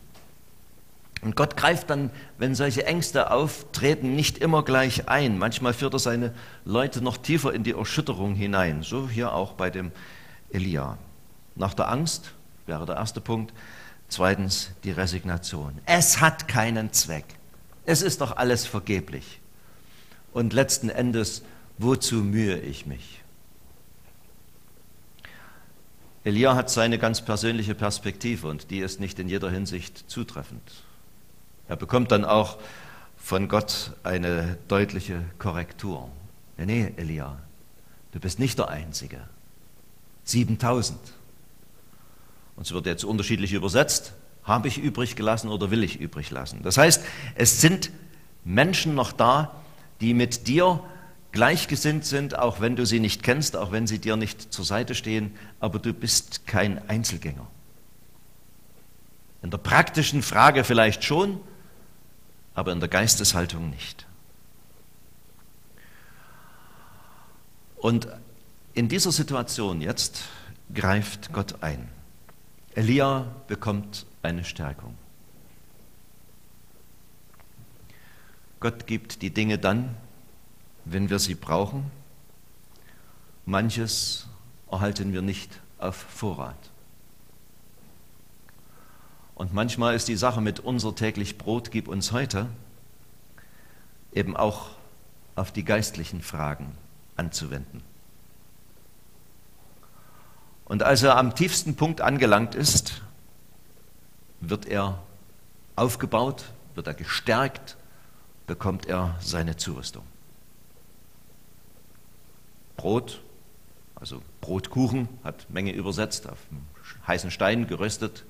Und 1.23 1.37
Gott 1.37 1.57
greift 1.57 1.91
dann, 1.91 2.11
wenn 2.39 2.55
solche 2.55 2.87
Ängste 2.87 3.31
auftreten, 3.31 4.17
nicht 4.17 4.39
immer 4.39 4.65
gleich 4.65 5.09
ein. 5.09 5.39
Manchmal 5.39 5.75
führt 5.75 5.93
er 5.93 5.99
seine 5.99 6.35
Leute 6.65 7.03
noch 7.03 7.19
tiefer 7.19 7.53
in 7.53 7.63
die 7.63 7.73
Erschütterung 7.73 8.35
hinein. 8.35 8.83
So 8.83 9.09
hier 9.09 9.33
auch 9.33 9.53
bei 9.53 9.71
dem 9.71 9.93
Elia. 10.51 10.97
Nach 11.57 11.75
der 11.75 11.91
Angst 11.91 12.33
wäre 12.71 12.87
der 12.87 12.97
erste 12.97 13.21
Punkt. 13.21 13.53
Zweitens 14.09 14.71
die 14.85 14.93
Resignation. 14.93 15.79
Es 15.85 16.21
hat 16.21 16.49
keinen 16.49 16.93
Zweck. 16.93 17.27
Es 17.85 18.01
ist 18.01 18.23
doch 18.23 18.37
alles 18.37 18.65
vergeblich. 18.65 19.41
Und 20.33 20.53
letzten 20.53 20.89
Endes, 20.89 21.43
wozu 21.77 22.17
mühe 22.17 22.59
ich 22.59 22.87
mich? 22.87 23.23
Elia 26.23 26.55
hat 26.55 26.71
seine 26.71 26.99
ganz 26.99 27.23
persönliche 27.23 27.75
Perspektive 27.75 28.47
und 28.47 28.71
die 28.71 28.81
ist 28.81 29.01
nicht 29.01 29.19
in 29.19 29.29
jeder 29.29 29.51
Hinsicht 29.51 30.05
zutreffend. 30.09 30.85
Er 31.67 31.77
bekommt 31.77 32.13
dann 32.13 32.25
auch 32.25 32.59
von 33.17 33.49
Gott 33.49 33.93
eine 34.03 34.59
deutliche 34.69 35.25
Korrektur. 35.39 36.11
Nee, 36.59 36.67
nee, 36.67 36.93
Elia, 36.97 37.39
du 38.13 38.21
bist 38.21 38.39
nicht 38.39 38.59
der 38.59 38.69
Einzige. 38.69 39.21
7000. 40.25 40.99
Und 42.61 42.67
es 42.67 42.73
wird 42.73 42.85
jetzt 42.85 43.05
unterschiedlich 43.05 43.55
übersetzt. 43.55 44.13
Habe 44.45 44.69
ich 44.69 44.77
übrig 44.77 45.17
gelassen 45.17 45.49
oder 45.49 45.71
will 45.71 45.83
ich 45.83 45.99
übrig 45.99 46.31
lassen? 46.31 46.61
Das 46.63 46.77
heißt, 46.77 47.03
es 47.35 47.63
sind 47.63 47.91
Menschen 48.45 48.95
noch 48.95 49.13
da, 49.13 49.63
die 50.03 50.13
mit 50.13 50.47
dir 50.47 50.85
gleichgesinnt 51.33 52.05
sind, 52.05 52.39
auch 52.39 52.61
wenn 52.61 52.77
du 52.77 52.85
sie 52.85 53.01
nicht 53.01 53.23
kennst, 53.23 53.57
auch 53.57 53.73
wenn 53.73 53.87
sie 53.87 53.99
dir 53.99 54.19
nicht 54.19 54.53
zur 54.53 54.67
Seite 54.67 54.95
stehen, 54.95 55.35
aber 55.59 55.79
du 55.79 55.95
bist 55.95 56.47
kein 56.47 56.87
Einzelgänger. 56.87 57.47
In 59.43 59.51
der 59.51 59.57
praktischen 59.57 60.21
Frage 60.21 60.63
vielleicht 60.63 61.03
schon, 61.03 61.41
aber 62.53 62.73
in 62.73 62.81
der 62.81 62.91
Geisteshaltung 62.91 63.71
nicht. 63.71 64.07
Und 67.77 68.07
in 68.75 68.91
dieser 68.91 69.13
Situation 69.13 69.81
jetzt 69.81 70.25
greift 70.75 71.33
Gott 71.33 71.63
ein. 71.63 71.89
Elia 72.75 73.27
bekommt 73.49 74.07
eine 74.23 74.45
Stärkung. 74.45 74.97
Gott 78.61 78.87
gibt 78.87 79.23
die 79.23 79.31
Dinge 79.31 79.59
dann, 79.59 79.97
wenn 80.85 81.11
wir 81.11 81.19
sie 81.19 81.35
brauchen. 81.35 81.91
Manches 83.45 84.29
erhalten 84.71 85.13
wir 85.13 85.23
nicht 85.23 85.61
auf 85.79 85.97
Vorrat. 85.97 86.71
Und 89.35 89.55
manchmal 89.55 89.95
ist 89.95 90.09
die 90.09 90.17
Sache 90.17 90.41
mit 90.41 90.61
unser 90.61 90.95
täglich 90.95 91.39
Brot, 91.39 91.71
gib 91.71 91.89
uns 91.89 92.13
heute, 92.13 92.47
eben 94.13 94.37
auch 94.37 94.71
auf 95.35 95.51
die 95.51 95.65
geistlichen 95.65 96.21
Fragen 96.21 96.77
anzuwenden. 97.17 97.83
Und 100.71 100.85
als 100.85 101.03
er 101.03 101.17
am 101.17 101.35
tiefsten 101.35 101.75
Punkt 101.75 102.01
angelangt 102.01 102.55
ist, 102.55 103.03
wird 104.39 104.67
er 104.67 105.03
aufgebaut, 105.75 106.45
wird 106.77 106.87
er 106.87 106.95
gestärkt, 106.95 107.77
bekommt 108.47 108.87
er 108.87 109.17
seine 109.19 109.57
Zurüstung. 109.57 110.05
Brot, 112.77 113.21
also 113.97 114.23
Brotkuchen, 114.41 115.09
hat 115.25 115.51
Menge 115.51 115.73
übersetzt, 115.73 116.29
auf 116.29 116.39
heißen 117.05 117.33
Stein 117.33 117.67
geröstet, 117.67 118.25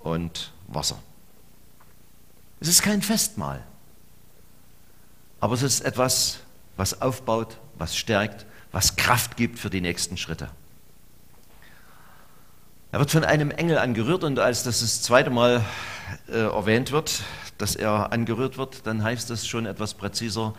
und 0.00 0.50
Wasser. 0.66 0.98
Es 2.58 2.66
ist 2.66 2.82
kein 2.82 3.02
Festmahl, 3.02 3.62
aber 5.38 5.54
es 5.54 5.62
ist 5.62 5.82
etwas, 5.82 6.40
was 6.76 7.00
aufbaut, 7.00 7.56
was 7.78 7.96
stärkt, 7.96 8.46
was 8.72 8.96
Kraft 8.96 9.36
gibt 9.36 9.60
für 9.60 9.70
die 9.70 9.80
nächsten 9.80 10.16
Schritte. 10.16 10.50
Er 12.92 12.98
wird 12.98 13.12
von 13.12 13.22
einem 13.22 13.52
Engel 13.52 13.78
angerührt 13.78 14.24
und 14.24 14.40
als 14.40 14.64
das 14.64 14.80
das 14.80 15.00
zweite 15.00 15.30
Mal 15.30 15.64
äh, 16.26 16.40
erwähnt 16.40 16.90
wird, 16.90 17.22
dass 17.56 17.76
er 17.76 18.10
angerührt 18.10 18.58
wird, 18.58 18.84
dann 18.84 19.04
heißt 19.04 19.30
es 19.30 19.46
schon 19.46 19.64
etwas 19.64 19.94
präziser, 19.94 20.54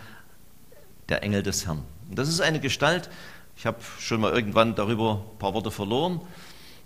der 1.09 1.23
Engel 1.23 1.43
des 1.43 1.65
Herrn. 1.65 1.83
Und 2.09 2.17
das 2.17 2.29
ist 2.29 2.39
eine 2.39 2.61
Gestalt, 2.61 3.09
ich 3.57 3.65
habe 3.65 3.79
schon 3.99 4.21
mal 4.21 4.31
irgendwann 4.31 4.75
darüber 4.75 5.25
ein 5.33 5.39
paar 5.39 5.53
Worte 5.53 5.71
verloren, 5.71 6.21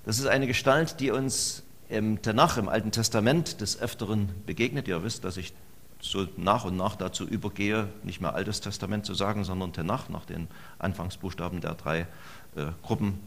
das 0.04 0.18
ist 0.18 0.26
eine 0.26 0.48
Gestalt, 0.48 1.00
die 1.00 1.12
uns 1.12 1.62
im 1.90 2.24
Tenach, 2.24 2.58
im 2.58 2.68
Alten 2.68 2.90
Testament, 2.92 3.62
des 3.62 3.80
Öfteren 3.80 4.30
begegnet. 4.48 4.88
Ihr 4.88 5.04
wisst, 5.04 5.26
dass 5.26 5.38
ich 5.38 5.54
so 6.02 6.28
nach 6.38 6.66
und 6.66 6.76
nach 6.76 6.96
dazu 6.96 7.24
übergehe, 7.24 7.90
nicht 8.02 8.20
mehr 8.20 8.34
Altes 8.34 8.62
Testament 8.62 9.06
zu 9.06 9.14
sagen, 9.14 9.44
sondern 9.44 9.74
Tenach, 9.74 10.10
nach 10.10 10.26
den 10.26 10.48
Anfangsbuchstaben 10.80 11.62
der 11.62 11.76
drei 11.76 12.08
äh, 12.56 12.66
Gruppen 12.82 13.20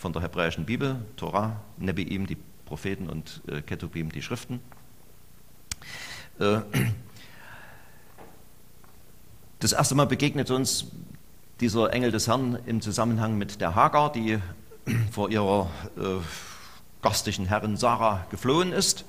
von 0.00 0.14
der 0.14 0.22
hebräischen 0.22 0.64
Bibel, 0.64 0.96
Torah, 1.16 1.60
Nebiim, 1.76 2.26
die 2.26 2.38
Propheten 2.64 3.10
und 3.10 3.42
äh, 3.46 3.60
Ketubim, 3.60 4.10
die 4.10 4.22
Schriften. 4.22 4.58
Äh, 6.38 6.60
das 9.58 9.72
erste 9.72 9.94
Mal 9.94 10.06
begegnet 10.06 10.50
uns 10.50 10.86
dieser 11.60 11.92
Engel 11.92 12.12
des 12.12 12.28
Herrn 12.28 12.58
im 12.64 12.80
Zusammenhang 12.80 13.36
mit 13.36 13.60
der 13.60 13.74
Hagar, 13.74 14.10
die 14.10 14.38
vor 15.12 15.28
ihrer 15.28 15.70
äh, 15.98 16.22
garstigen 17.02 17.44
Herrin 17.44 17.76
Sarah 17.76 18.26
geflohen 18.30 18.72
ist. 18.72 19.04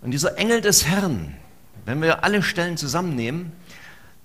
Und 0.00 0.12
dieser 0.12 0.38
Engel 0.38 0.62
des 0.62 0.86
Herrn, 0.86 1.36
wenn 1.84 2.00
wir 2.00 2.24
alle 2.24 2.42
Stellen 2.42 2.78
zusammennehmen, 2.78 3.52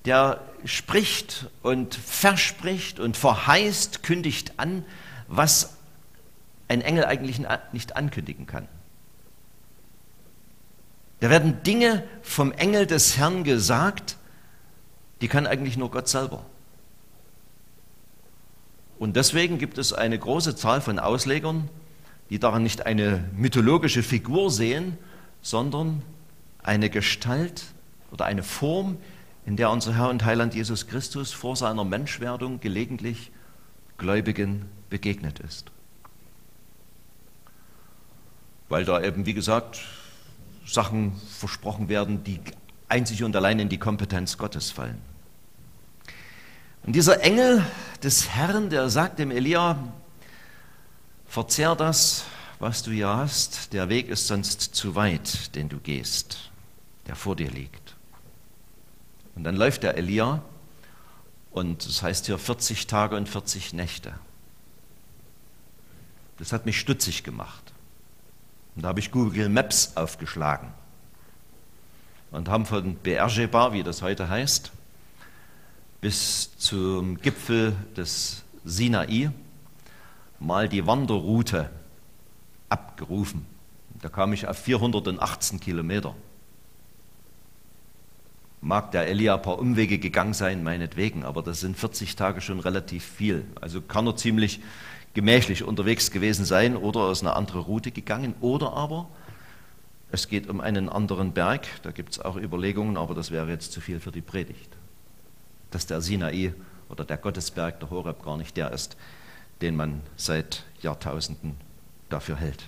der 0.05 0.39
spricht 0.63 1.47
und 1.61 1.93
verspricht 1.93 3.01
und 3.01 3.17
verheißt, 3.17 4.01
kündigt 4.01 4.53
an, 4.55 4.85
was 5.29 5.77
ein 6.67 6.81
Engel 6.81 7.05
eigentlich 7.05 7.41
nicht 7.71 7.95
ankündigen 7.95 8.45
kann. 8.45 8.67
Da 11.19 11.29
werden 11.29 11.63
Dinge 11.63 12.03
vom 12.21 12.51
Engel 12.51 12.85
des 12.85 13.17
Herrn 13.17 13.43
gesagt, 13.43 14.17
die 15.21 15.27
kann 15.27 15.47
eigentlich 15.47 15.77
nur 15.77 15.91
Gott 15.91 16.07
selber. 16.07 16.45
Und 18.97 19.15
deswegen 19.15 19.59
gibt 19.59 19.77
es 19.77 19.93
eine 19.93 20.17
große 20.17 20.55
Zahl 20.55 20.81
von 20.81 20.99
Auslegern, 20.99 21.69
die 22.29 22.39
darin 22.39 22.63
nicht 22.63 22.85
eine 22.85 23.23
mythologische 23.35 24.03
Figur 24.03 24.51
sehen, 24.51 24.97
sondern 25.41 26.01
eine 26.63 26.89
Gestalt 26.89 27.65
oder 28.11 28.25
eine 28.25 28.43
Form, 28.43 28.97
in 29.45 29.55
der 29.55 29.71
unser 29.71 29.95
Herr 29.95 30.09
und 30.09 30.25
Heiland 30.25 30.53
Jesus 30.53 30.87
Christus 30.87 31.31
vor 31.31 31.55
seiner 31.55 31.85
Menschwerdung 31.85 32.59
gelegentlich 32.59 33.31
Gläubigen 33.97 34.65
begegnet 34.89 35.39
ist. 35.39 35.71
Weil 38.69 38.85
da 38.85 39.01
eben, 39.01 39.25
wie 39.25 39.33
gesagt, 39.33 39.79
Sachen 40.65 41.19
versprochen 41.37 41.89
werden, 41.89 42.23
die 42.23 42.39
einzig 42.87 43.23
und 43.23 43.35
allein 43.35 43.59
in 43.59 43.69
die 43.69 43.79
Kompetenz 43.79 44.37
Gottes 44.37 44.71
fallen. 44.71 45.01
Und 46.83 46.95
dieser 46.95 47.21
Engel 47.21 47.65
des 48.03 48.29
Herrn, 48.29 48.69
der 48.69 48.89
sagt 48.89 49.19
dem 49.19 49.31
Elia, 49.31 49.77
Verzehr 51.29 51.75
das, 51.75 52.25
was 52.57 52.81
du 52.81 52.89
hier 52.89 53.09
hast. 53.09 53.73
Der 53.73 53.87
Weg 53.87 54.09
ist 54.09 54.25
sonst 54.25 54.61
zu 54.73 54.95
weit, 54.95 55.55
den 55.55 55.69
du 55.69 55.77
gehst, 55.77 56.49
der 57.05 57.15
vor 57.15 57.35
dir 57.35 57.51
liegt. 57.51 57.95
Und 59.35 59.43
dann 59.43 59.55
läuft 59.55 59.83
der 59.83 59.95
Elia 59.95 60.41
und 61.51 61.85
das 61.85 62.01
heißt 62.01 62.25
hier 62.25 62.39
40 62.39 62.87
Tage 62.87 63.15
und 63.15 63.29
40 63.29 63.73
Nächte. 63.73 64.15
Das 66.39 66.53
hat 66.53 66.65
mich 66.65 66.79
stutzig 66.79 67.23
gemacht. 67.23 67.73
Und 68.75 68.83
da 68.83 68.89
habe 68.89 68.99
ich 68.99 69.11
Google 69.11 69.49
Maps 69.49 69.95
aufgeschlagen 69.95 70.69
und 72.31 72.47
haben 72.47 72.65
von 72.65 72.95
Beersheba, 72.95 73.73
wie 73.73 73.83
das 73.83 74.01
heute 74.01 74.29
heißt, 74.29 74.71
bis 76.01 76.57
zum 76.57 77.19
Gipfel 77.19 77.75
des 77.97 78.43
Sinai 78.63 79.31
mal 80.39 80.69
die 80.69 80.87
Wanderroute 80.87 81.69
abgerufen. 82.69 83.45
Da 84.01 84.07
kam 84.07 84.31
ich 84.31 84.47
auf 84.47 84.57
418 84.57 85.59
Kilometer. 85.59 86.15
mag 88.61 88.91
der 88.91 89.07
Elia 89.07 89.35
ein 89.35 89.41
paar 89.41 89.59
Umwege 89.59 89.99
gegangen 89.99 90.33
sein, 90.33 90.63
meinetwegen, 90.63 91.25
aber 91.25 91.41
das 91.41 91.59
sind 91.59 91.77
40 91.77 92.15
Tage 92.15 92.41
schon 92.41 92.59
relativ 92.59 93.03
viel. 93.03 93.45
Also 93.59 93.81
kann 93.81 94.07
er 94.07 94.15
ziemlich 94.15 94.61
gemächlich 95.13 95.63
unterwegs 95.63 96.11
gewesen 96.11 96.45
sein 96.45 96.75
oder 96.75 97.01
aus 97.01 97.21
einer 97.21 97.35
anderen 97.35 97.61
Route 97.61 97.91
gegangen 97.91 98.35
oder 98.41 98.73
aber 98.73 99.07
es 100.11 100.27
geht 100.27 100.49
um 100.49 100.59
einen 100.59 100.89
anderen 100.89 101.33
Berg, 101.33 101.67
da 101.83 101.91
gibt 101.91 102.13
es 102.13 102.19
auch 102.19 102.35
Überlegungen, 102.35 102.97
aber 102.97 103.13
das 103.13 103.29
wäre 103.29 103.49
jetzt 103.49 103.71
zu 103.71 103.81
viel 103.81 103.99
für 103.99 104.11
die 104.11 104.21
Predigt. 104.21 104.69
Dass 105.69 105.85
der 105.85 106.01
Sinai 106.01 106.53
oder 106.89 107.05
der 107.05 107.17
Gottesberg, 107.17 107.79
der 107.79 107.91
Horeb, 107.91 108.23
gar 108.23 108.37
nicht 108.37 108.57
der 108.57 108.71
ist, 108.71 108.97
den 109.61 109.75
man 109.75 110.01
seit 110.15 110.63
Jahrtausenden 110.81 111.55
dafür 112.09 112.37
hält. 112.37 112.63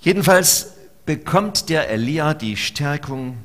Jedenfalls 0.00 0.74
bekommt 1.04 1.68
der 1.68 1.88
Elia 1.88 2.34
die 2.34 2.56
Stärkung 2.56 3.38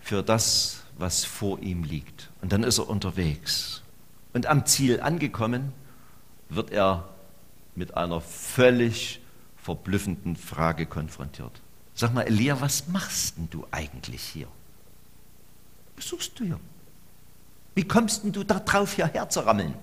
für 0.00 0.22
das, 0.24 0.82
was 0.98 1.24
vor 1.24 1.60
ihm 1.60 1.84
liegt. 1.84 2.30
Und 2.42 2.52
dann 2.52 2.64
ist 2.64 2.78
er 2.78 2.88
unterwegs. 2.88 3.82
Und 4.32 4.46
am 4.46 4.66
Ziel 4.66 5.00
angekommen, 5.00 5.72
wird 6.50 6.70
er 6.70 7.08
mit 7.74 7.96
einer 7.96 8.20
völlig 8.20 9.20
verblüffenden 9.56 10.36
Frage 10.36 10.86
konfrontiert. 10.86 11.52
Sag 11.94 12.14
mal, 12.14 12.22
Elia, 12.22 12.60
was 12.60 12.88
machst 12.88 13.36
denn 13.36 13.48
du 13.50 13.66
eigentlich 13.70 14.22
hier? 14.22 14.48
Was 15.96 16.08
suchst 16.08 16.38
du 16.38 16.44
hier? 16.44 16.60
Wie 17.74 17.84
kommst 17.84 18.24
denn 18.24 18.32
du 18.32 18.44
da 18.44 18.58
drauf, 18.58 18.94
hierher 18.94 19.28
zu 19.28 19.40
rammeln? 19.40 19.74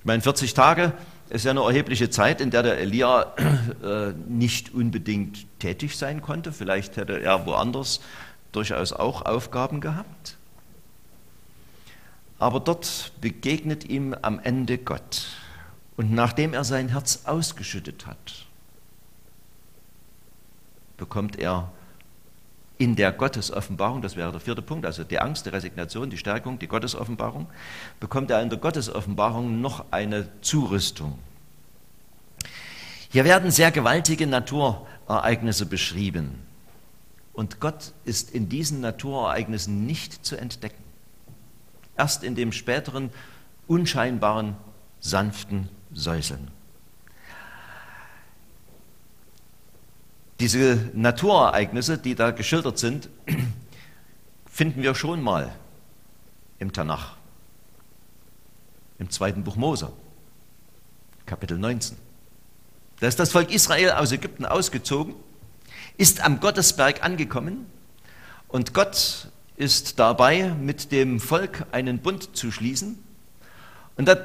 Ich 0.00 0.04
meine, 0.04 0.22
40 0.22 0.54
Tage 0.54 0.92
ist 1.28 1.44
ja 1.44 1.50
eine 1.50 1.60
erhebliche 1.60 2.08
Zeit, 2.08 2.40
in 2.40 2.50
der 2.50 2.62
der 2.62 2.78
Elia 2.78 3.34
äh, 3.82 4.12
nicht 4.28 4.72
unbedingt 4.72 5.46
tätig 5.58 5.96
sein 5.96 6.22
konnte. 6.22 6.52
Vielleicht 6.52 6.96
hätte 6.96 7.20
er 7.20 7.46
woanders 7.46 8.00
durchaus 8.52 8.92
auch 8.92 9.26
Aufgaben 9.26 9.80
gehabt. 9.80 10.37
Aber 12.38 12.60
dort 12.60 13.12
begegnet 13.20 13.84
ihm 13.84 14.14
am 14.22 14.38
Ende 14.38 14.78
Gott. 14.78 15.26
Und 15.96 16.12
nachdem 16.12 16.54
er 16.54 16.64
sein 16.64 16.88
Herz 16.88 17.22
ausgeschüttet 17.24 18.06
hat, 18.06 18.46
bekommt 20.96 21.36
er 21.36 21.72
in 22.78 22.94
der 22.94 23.10
Gottesoffenbarung, 23.10 24.02
das 24.02 24.14
wäre 24.14 24.30
der 24.30 24.40
vierte 24.40 24.62
Punkt, 24.62 24.86
also 24.86 25.02
die 25.02 25.18
Angst, 25.18 25.46
die 25.46 25.50
Resignation, 25.50 26.10
die 26.10 26.16
Stärkung, 26.16 26.60
die 26.60 26.68
Gottesoffenbarung, 26.68 27.48
bekommt 27.98 28.30
er 28.30 28.40
in 28.40 28.50
der 28.50 28.58
Gottesoffenbarung 28.58 29.60
noch 29.60 29.86
eine 29.90 30.28
Zurüstung. 30.40 31.18
Hier 33.10 33.24
werden 33.24 33.50
sehr 33.50 33.72
gewaltige 33.72 34.28
Naturereignisse 34.28 35.66
beschrieben. 35.66 36.42
Und 37.32 37.58
Gott 37.58 37.92
ist 38.04 38.30
in 38.30 38.48
diesen 38.48 38.80
Naturereignissen 38.80 39.86
nicht 39.86 40.24
zu 40.24 40.36
entdecken. 40.36 40.87
Erst 41.98 42.22
in 42.22 42.34
dem 42.34 42.52
späteren, 42.52 43.10
unscheinbaren, 43.66 44.56
sanften 45.00 45.68
Säuseln. 45.92 46.50
Diese 50.40 50.90
Naturereignisse, 50.94 51.98
die 51.98 52.14
da 52.14 52.30
geschildert 52.30 52.78
sind, 52.78 53.08
finden 54.50 54.82
wir 54.82 54.94
schon 54.94 55.20
mal 55.20 55.52
im 56.60 56.72
Tanach, 56.72 57.16
im 58.98 59.10
zweiten 59.10 59.42
Buch 59.42 59.56
Mose, 59.56 59.92
Kapitel 61.26 61.58
19. 61.58 61.96
Da 63.00 63.08
ist 63.08 63.18
das 63.18 63.32
Volk 63.32 63.52
Israel 63.52 63.92
aus 63.92 64.12
Ägypten 64.12 64.46
ausgezogen, 64.46 65.14
ist 65.96 66.24
am 66.24 66.38
Gottesberg 66.38 67.02
angekommen 67.04 67.66
und 68.46 68.74
Gott 68.74 69.30
ist 69.58 69.98
dabei, 69.98 70.54
mit 70.60 70.92
dem 70.92 71.18
Volk 71.18 71.66
einen 71.72 71.98
Bund 71.98 72.36
zu 72.36 72.52
schließen. 72.52 73.02
Und 73.96 74.06
da 74.06 74.16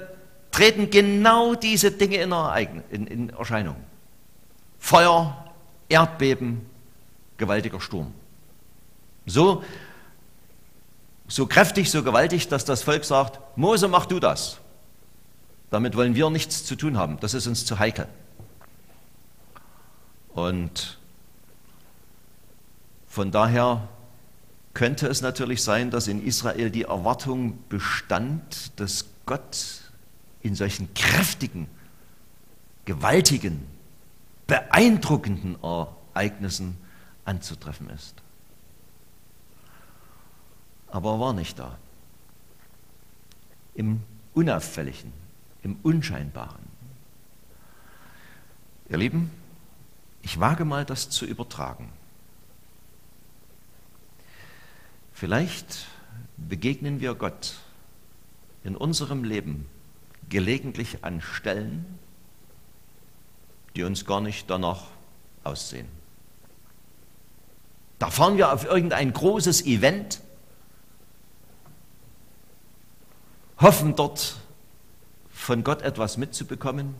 treten 0.51 0.91
genau 0.91 1.55
diese 1.55 1.91
Dinge 1.91 2.17
in, 2.17 2.31
in, 2.91 3.07
in 3.07 3.29
Erscheinung. 3.31 3.75
Feuer, 4.77 5.51
Erdbeben, 5.89 6.61
gewaltiger 7.37 7.81
Sturm. 7.81 8.13
So, 9.25 9.63
so 11.27 11.47
kräftig, 11.47 11.89
so 11.89 12.03
gewaltig, 12.03 12.47
dass 12.47 12.63
das 12.63 12.83
Volk 12.83 13.03
sagt, 13.03 13.39
Mose, 13.57 13.87
mach 13.87 14.05
du 14.05 14.19
das. 14.19 14.59
Damit 15.71 15.95
wollen 15.95 16.13
wir 16.13 16.29
nichts 16.29 16.63
zu 16.63 16.75
tun 16.75 16.97
haben, 16.97 17.19
das 17.19 17.33
ist 17.33 17.47
uns 17.47 17.65
zu 17.65 17.79
heikel. 17.79 18.07
Und 20.35 20.99
von 23.07 23.31
daher 23.31 23.87
könnte 24.73 25.07
es 25.07 25.21
natürlich 25.21 25.61
sein, 25.61 25.91
dass 25.91 26.07
in 26.07 26.23
Israel 26.23 26.71
die 26.71 26.83
Erwartung 26.83 27.59
bestand, 27.69 28.79
dass 28.79 29.05
Gott 29.25 29.81
in 30.41 30.55
solchen 30.55 30.93
kräftigen, 30.93 31.67
gewaltigen, 32.85 33.65
beeindruckenden 34.47 35.57
Ereignissen 35.61 36.77
anzutreffen 37.23 37.89
ist. 37.89 38.15
Aber 40.87 41.13
er 41.13 41.19
war 41.19 41.33
nicht 41.33 41.57
da. 41.57 41.77
Im 43.73 44.03
Unauffälligen, 44.33 45.13
im 45.63 45.77
Unscheinbaren. 45.81 46.63
Ihr 48.89 48.97
Lieben, 48.97 49.31
ich 50.21 50.39
wage 50.39 50.65
mal 50.65 50.85
das 50.85 51.09
zu 51.09 51.25
übertragen. 51.25 51.89
Vielleicht 55.23 55.85
begegnen 56.35 56.99
wir 56.99 57.15
Gott 57.15 57.53
in 58.65 58.75
unserem 58.75 59.23
Leben 59.23 59.69
gelegentlich 60.27 61.05
an 61.05 61.21
Stellen, 61.21 61.97
die 63.73 63.83
uns 63.83 64.03
gar 64.03 64.19
nicht 64.19 64.49
danach 64.49 64.83
aussehen. 65.45 65.87
Da 67.99 68.09
fahren 68.09 68.35
wir 68.35 68.51
auf 68.51 68.65
irgendein 68.65 69.13
großes 69.13 69.65
Event, 69.65 70.19
hoffen 73.61 73.95
dort 73.95 74.35
von 75.31 75.63
Gott 75.63 75.83
etwas 75.83 76.17
mitzubekommen, 76.17 76.95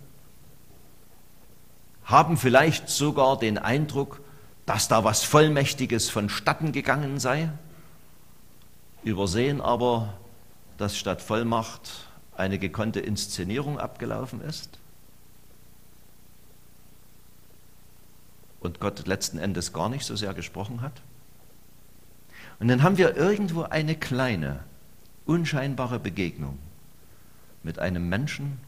haben 2.06 2.38
vielleicht 2.38 2.88
sogar 2.88 3.38
den 3.38 3.58
Eindruck, 3.58 4.22
dass 4.66 4.88
da 4.88 5.04
was 5.04 5.26
Vollmächtiges 5.26 6.10
vonstatten 6.10 6.72
gegangen 6.72 7.20
sei, 7.20 7.52
übersehen 9.04 9.62
aber, 9.62 10.13
dass 10.78 10.98
statt 10.98 11.22
Vollmacht 11.22 12.08
eine 12.36 12.58
gekonnte 12.58 13.00
Inszenierung 13.00 13.80
abgelaufen 13.80 14.42
ist 14.42 14.80
und 18.60 18.80
Gott 18.80 19.06
letzten 19.06 19.38
Endes 19.38 19.74
gar 19.74 19.89
nicht 19.89 20.06
so 20.06 20.16
sehr 20.16 20.34
gesprochen 20.34 20.82
hat. 20.82 21.02
Und 22.60 22.70
dann 22.70 22.82
haben 22.82 22.98
wir 22.98 23.16
irgendwo 23.16 23.63
eine 23.63 23.96
kleine, 23.96 24.62
unscheinbare 25.26 26.00
Begegnung 26.00 26.58
mit 27.62 27.78
einem 27.78 28.10
Menschen, 28.10 28.60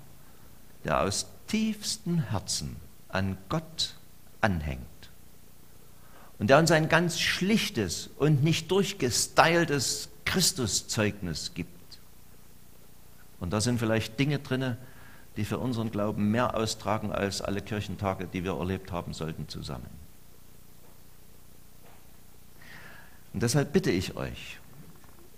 der 0.83 1.01
aus 1.01 1.27
tiefstem 1.47 2.19
Herzen 2.29 2.75
an 3.07 3.37
Gott 3.49 3.95
anhängt 4.41 4.85
und 6.39 6.49
der 6.49 6.59
uns 6.59 6.71
ein 6.71 6.89
ganz 6.89 7.19
schlichtes 7.19 8.09
und 8.17 8.43
nicht 8.43 8.69
durchgestyltes 8.71 10.09
Christuszeugnis 10.35 11.53
gibt. 11.53 11.69
Und 13.39 13.53
da 13.53 13.61
sind 13.61 13.79
vielleicht 13.79 14.19
Dinge 14.19 14.39
drin, 14.39 14.75
die 15.37 15.45
für 15.45 15.59
unseren 15.59 15.91
Glauben 15.91 16.29
mehr 16.29 16.57
austragen 16.57 17.13
als 17.13 17.41
alle 17.41 17.61
Kirchentage, 17.61 18.27
die 18.27 18.43
wir 18.43 18.57
erlebt 18.57 18.91
haben 18.91 19.13
sollten, 19.13 19.47
zusammen. 19.47 19.87
Und 23.33 23.43
deshalb 23.43 23.71
bitte 23.71 23.91
ich 23.91 24.17
euch, 24.17 24.59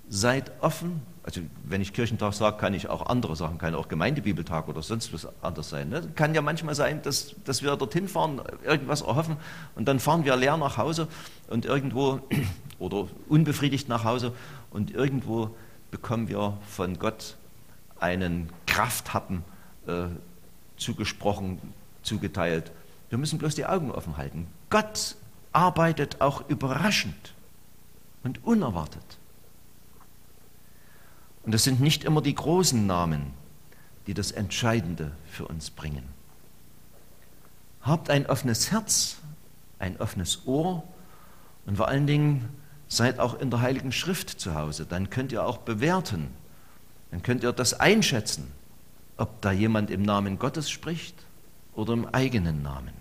seid 0.10 0.52
offen. 0.62 1.04
Also 1.22 1.42
wenn 1.64 1.82
ich 1.82 1.94
Kirchentag 1.94 2.34
sage, 2.34 2.58
kann 2.58 2.74
ich 2.74 2.90
auch 2.90 3.06
andere 3.06 3.36
Sachen, 3.36 3.60
kann 3.60 3.76
auch 3.76 3.90
Gemeindebibeltag 3.90 4.68
oder 4.68 4.82
sonst 4.82 5.14
was 5.14 5.28
anders 5.44 5.70
sein. 5.70 5.90
Ne? 5.90 6.12
Kann 6.16 6.34
ja 6.34 6.42
manchmal 6.42 6.74
sein, 6.74 7.04
dass, 7.04 7.36
dass 7.46 7.62
wir 7.62 7.76
dorthin 7.76 8.08
fahren, 8.08 8.42
irgendwas 8.64 9.02
erhoffen 9.02 9.38
und 9.76 9.88
dann 9.88 10.00
fahren 10.00 10.26
wir 10.26 10.36
leer 10.38 10.58
nach 10.58 10.78
Hause 10.78 11.08
und 11.50 11.66
irgendwo 11.66 12.22
oder 12.80 13.08
unbefriedigt 13.28 13.90
nach 13.90 14.04
Hause 14.04 14.34
und 14.72 14.92
irgendwo 14.92 15.56
bekommen 15.92 16.28
wir 16.28 16.58
von 16.68 17.00
Gott 17.00 17.38
einen 18.00 18.50
Krafthappen 18.66 19.44
äh, 19.88 20.08
zugesprochen, 20.78 21.60
zugeteilt. 22.04 22.72
Wir 23.10 23.18
müssen 23.18 23.40
bloß 23.40 23.56
die 23.56 23.66
Augen 23.66 23.92
offen 23.92 24.18
halten. 24.18 24.48
Gott 24.70 25.16
arbeitet 25.54 26.22
auch 26.22 26.48
überraschend 26.50 27.34
und 28.24 28.44
unerwartet. 28.44 29.18
Und 31.44 31.56
es 31.56 31.64
sind 31.64 31.80
nicht 31.80 32.04
immer 32.04 32.22
die 32.22 32.36
großen 32.36 32.86
Namen, 32.86 33.34
die 34.06 34.14
das 34.14 34.32
Entscheidende 34.32 35.12
für 35.32 35.48
uns 35.48 35.70
bringen. 35.70 36.04
Habt 37.82 38.10
ein 38.10 38.26
offenes 38.26 38.72
Herz, 38.72 39.18
ein 39.80 39.98
offenes 40.00 40.46
Ohr 40.46 40.84
und 41.66 41.78
vor 41.78 41.88
allen 41.88 42.06
Dingen 42.06 42.50
seid 42.88 43.20
auch 43.20 43.40
in 43.40 43.50
der 43.50 43.62
Heiligen 43.62 43.92
Schrift 43.92 44.30
zu 44.30 44.56
Hause. 44.56 44.86
Dann 44.86 45.10
könnt 45.10 45.32
ihr 45.32 45.46
auch 45.46 45.58
bewerten. 45.58 46.30
Dann 47.12 47.24
könnt 47.24 47.44
ihr 47.44 47.52
das 47.52 47.74
einschätzen, 47.74 48.52
ob 49.18 49.42
da 49.42 49.52
jemand 49.52 49.92
im 49.92 50.04
Namen 50.04 50.40
Gottes 50.40 50.70
spricht 50.70 51.16
oder 51.74 51.94
im 51.94 52.06
eigenen 52.06 52.62
Namen. 52.62 52.94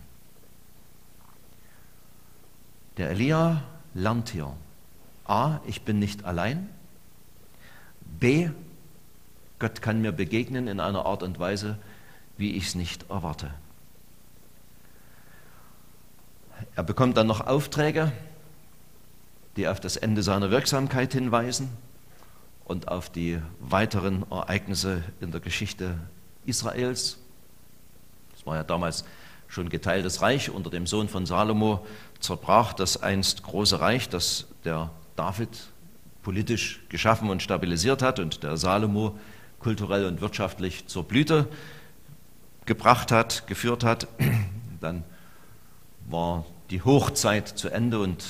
Der 2.97 3.11
Elia 3.11 3.63
lernt 3.95 4.31
hier, 4.31 4.53
a, 5.27 5.61
ich 5.67 5.83
bin 5.83 5.99
nicht 5.99 6.25
allein, 6.25 6.69
b, 8.21 8.51
Gott 9.59 9.83
kann 9.83 10.01
mir 10.01 10.13
begegnen 10.13 10.69
in 10.69 10.81
einer 10.81 11.07
Art 11.07 11.23
und 11.23 11.39
Weise, 11.39 11.79
wie 12.37 12.57
ich 12.57 12.69
es 12.69 12.75
nicht 12.75 13.11
erwarte. 13.11 13.53
Er 16.75 16.83
bekommt 16.83 17.17
dann 17.17 17.27
noch 17.27 17.47
Aufträge, 17.47 18.13
die 19.57 19.69
auf 19.69 19.81
das 19.81 19.97
Ende 19.97 20.23
seiner 20.23 20.51
Wirksamkeit 20.51 21.13
hinweisen 21.13 21.71
und 22.65 22.89
auf 22.89 23.11
die 23.11 23.41
weiteren 23.61 24.25
Ereignisse 24.31 25.03
in 25.21 25.31
der 25.31 25.41
Geschichte 25.41 25.97
Israels. 26.45 27.19
Es 28.37 28.47
war 28.47 28.57
ja 28.57 28.65
damals 28.65 29.05
schon 29.49 29.69
geteiltes 29.69 30.21
Reich. 30.21 30.51
Unter 30.51 30.71
dem 30.71 30.87
Sohn 30.87 31.09
von 31.09 31.27
Salomo 31.27 31.87
zerbrach 32.21 32.73
das 32.73 33.03
einst 33.03 33.43
große 33.43 33.81
Reich, 33.81 34.09
das 34.09 34.47
der 34.65 34.91
David 35.15 35.49
politisch 36.23 36.81
geschaffen 36.89 37.31
und 37.31 37.43
stabilisiert 37.43 38.03
hat 38.03 38.19
und 38.19 38.43
der 38.43 38.57
Salomo 38.57 39.19
kulturell 39.61 40.07
und 40.07 40.21
wirtschaftlich 40.21 40.87
zur 40.87 41.05
Blüte 41.05 41.49
gebracht 42.67 43.13
hat, 43.13 43.47
geführt 43.47 43.85
hat. 43.85 44.09
Dann 44.81 45.05
war 46.09 46.45
die 46.71 46.83
Hochzeit 46.83 47.49
zu 47.49 47.69
Ende 47.69 48.01
und 48.01 48.25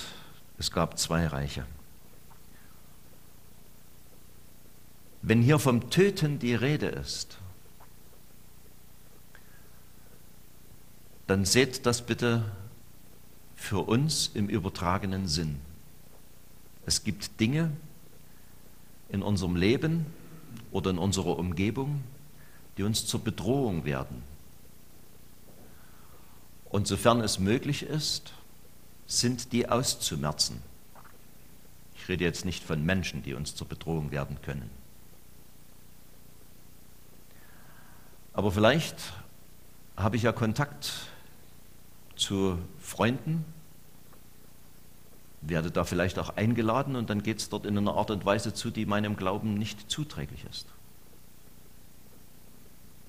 es 0.59 0.71
gab 0.71 0.99
zwei 0.99 1.27
Reiche. 1.27 1.67
Wenn 5.23 5.43
hier 5.43 5.59
vom 5.59 5.91
Töten 5.91 6.39
die 6.39 6.55
Rede 6.55 6.87
ist, 6.87 7.39
dann 11.27 11.45
seht 11.45 11.85
das 11.85 12.03
bitte 12.03 12.45
für 13.57 13.81
uns 13.89 14.31
im 14.35 14.49
übertragenen 14.49 15.27
Sinn. 15.27 15.61
Es 16.85 17.03
gibt 17.03 17.41
Dinge 17.41 17.73
in 19.09 19.23
unserem 19.23 19.57
Leben 19.57 20.07
oder 20.71 20.91
in 20.91 20.99
unserer 20.99 21.39
Umgebung, 21.39 22.05
die 22.77 22.85
uns 22.85 23.07
zur 23.07 23.21
Bedrohung 23.21 23.85
werden. 23.85 24.23
Und 26.69 26.87
sofern 26.87 27.21
es 27.21 27.39
möglich 27.39 27.83
ist, 27.83 28.33
sind 29.07 29.53
die 29.53 29.69
auszumerzen. 29.69 30.63
Ich 31.95 32.09
rede 32.09 32.25
jetzt 32.25 32.45
nicht 32.45 32.65
von 32.65 32.85
Menschen, 32.85 33.23
die 33.23 33.35
uns 33.35 33.55
zur 33.55 33.69
Bedrohung 33.69 34.11
werden 34.11 34.39
können. 34.43 34.71
Aber 38.33 38.53
vielleicht 38.53 38.97
habe 39.97 40.17
ich 40.17 40.23
ja 40.23 40.33
Kontakt 40.33 40.93
zu 42.17 42.59
Freunden, 42.79 43.45
werde 45.41 45.71
da 45.71 45.85
vielleicht 45.85 46.19
auch 46.19 46.37
eingeladen 46.37 46.97
und 46.97 47.09
dann 47.09 47.23
geht 47.23 47.39
es 47.39 47.49
dort 47.49 47.67
in 47.67 47.79
einer 47.79 47.95
Art 47.95 48.11
und 48.11 48.25
Weise 48.25 48.53
zu, 48.53 48.71
die 48.71 48.87
meinem 48.87 49.17
Glauben 49.17 49.55
nicht 49.55 49.91
zuträglich 49.91 50.45
ist. 50.51 50.67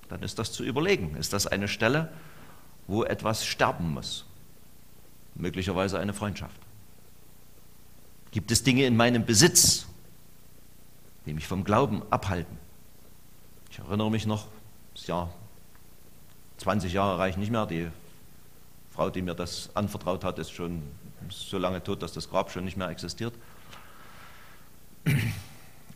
Dann 0.08 0.22
ist 0.22 0.38
das 0.38 0.52
zu 0.52 0.64
überlegen. 0.64 1.16
Ist 1.16 1.32
das 1.32 1.46
eine 1.46 1.68
Stelle, 1.68 2.10
wo 2.86 3.04
etwas 3.04 3.44
sterben 3.44 3.92
muss? 3.92 4.24
Möglicherweise 5.38 5.98
eine 5.98 6.12
Freundschaft? 6.12 6.60
Gibt 8.30 8.50
es 8.50 8.62
Dinge 8.62 8.84
in 8.84 8.96
meinem 8.96 9.24
Besitz, 9.24 9.86
die 11.24 11.32
mich 11.32 11.46
vom 11.46 11.64
Glauben 11.64 12.02
abhalten? 12.10 12.58
Ich 13.70 13.78
erinnere 13.78 14.10
mich 14.10 14.26
noch, 14.26 14.48
das 14.94 15.06
Jahr 15.06 15.32
20 16.58 16.92
Jahre 16.92 17.18
reichen 17.18 17.40
nicht 17.40 17.50
mehr. 17.50 17.66
Die 17.66 17.88
Frau, 18.90 19.10
die 19.10 19.22
mir 19.22 19.34
das 19.34 19.70
anvertraut 19.74 20.24
hat, 20.24 20.38
ist 20.38 20.50
schon 20.50 20.82
so 21.30 21.58
lange 21.58 21.82
tot, 21.82 22.02
dass 22.02 22.12
das 22.12 22.28
Grab 22.28 22.50
schon 22.50 22.64
nicht 22.64 22.76
mehr 22.76 22.88
existiert. 22.88 23.32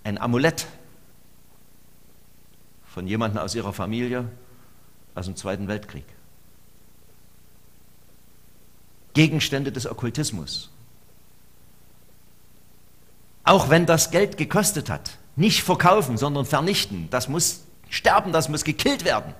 Ein 0.04 0.18
Amulett 0.18 0.66
von 2.86 3.06
jemandem 3.06 3.42
aus 3.42 3.54
ihrer 3.54 3.72
Familie 3.72 4.28
aus 5.14 5.26
dem 5.26 5.36
Zweiten 5.36 5.68
Weltkrieg. 5.68 6.04
Gegenstände 9.14 9.72
des 9.72 9.86
Okkultismus. 9.86 10.70
Auch 13.44 13.70
wenn 13.70 13.86
das 13.86 14.10
Geld 14.10 14.36
gekostet 14.36 14.88
hat, 14.88 15.18
nicht 15.36 15.62
verkaufen, 15.62 16.16
sondern 16.16 16.46
vernichten. 16.46 17.08
Das 17.10 17.28
muss 17.28 17.64
sterben, 17.88 18.32
das 18.32 18.48
muss 18.48 18.64
gekillt 18.64 19.04
werden. 19.04 19.34